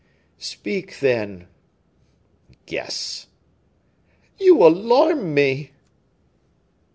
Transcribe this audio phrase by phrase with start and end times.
[0.39, 1.45] "Speak, then."
[2.65, 3.27] "Guess."
[4.39, 5.73] "You alarm me."